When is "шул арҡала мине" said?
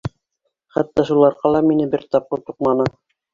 1.09-1.85